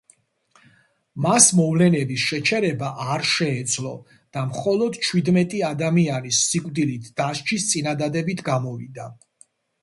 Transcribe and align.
მას 1.25 1.49
მოვლენების 1.57 2.23
შეჩერება 2.29 2.89
არ 3.15 3.25
შეეძლო 3.31 3.91
და 4.37 4.45
მხოლოდ 4.47 4.97
ჩვიდმეტი 5.09 5.61
ადამიანის 5.69 6.41
სიკვდილით 6.49 7.13
დასჯის 7.23 7.69
წინადადებით 7.75 8.43
გამოვიდა. 8.51 9.09